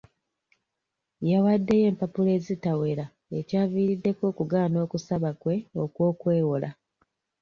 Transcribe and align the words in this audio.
Yawaddeyo 1.29 1.85
empapula 1.91 2.29
ezitawera 2.37 3.05
ekyaviiriddeko 3.39 4.23
okugaana 4.31 4.77
okusaba 4.85 5.29
kwe 5.41 5.55
okw'okwewola. 5.83 6.69